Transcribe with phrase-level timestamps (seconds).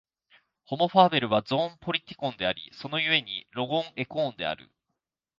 [0.65, 4.71] ホモ・ファーベルはゾーン・ポリティコンであり、その故にまたロゴン・エコーンである。